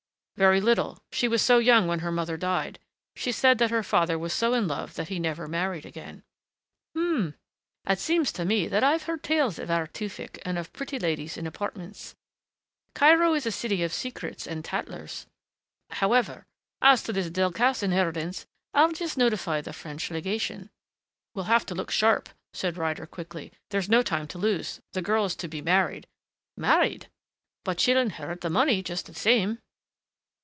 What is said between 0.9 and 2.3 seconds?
She was so young when her